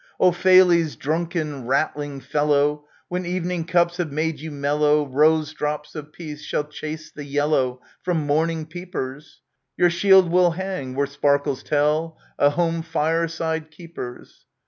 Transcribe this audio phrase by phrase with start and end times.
[0.19, 2.85] O Phales, drunken, rattling fellow!
[3.07, 7.81] When evening cups have made you mellow, Rose drops of peace shall chase the yellow
[8.01, 9.41] From morning peepers!
[9.77, 14.47] Your shield we'll hang where sparkles tell o* Home fireside keepers